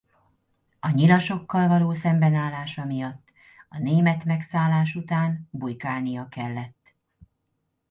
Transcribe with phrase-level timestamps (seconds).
[0.79, 3.29] A nyilasokkal való szembenállása miatt
[3.69, 6.95] a német megszállás után bujkálnia kellett.